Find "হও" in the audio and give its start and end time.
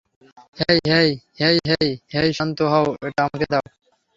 2.71-2.87